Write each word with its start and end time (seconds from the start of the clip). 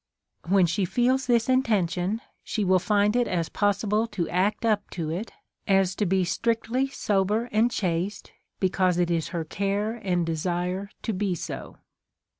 ^Vhen 0.45 0.67
she 0.67 0.83
feels 0.83 1.27
this 1.27 1.47
intention, 1.47 2.21
she 2.43 2.63
will 2.65 2.79
find 2.79 3.15
it 3.15 3.27
as 3.27 3.49
pos 3.49 3.83
sible 3.83 4.09
to 4.09 4.27
act 4.29 4.65
up 4.65 4.89
to 4.89 5.11
it, 5.11 5.31
as 5.67 5.93
to 5.93 6.07
be 6.07 6.23
strictly 6.25 6.87
sober 6.87 7.47
and 7.51 7.69
chaste^ 7.69 8.31
because 8.59 8.97
it 8.97 9.11
is 9.11 9.27
her 9.27 9.43
care 9.45 9.93
and 10.01 10.25
desire 10.25 10.89
to 11.03 11.13
be 11.13 11.35
so. 11.35 11.77